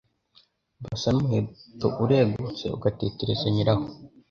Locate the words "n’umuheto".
1.13-1.87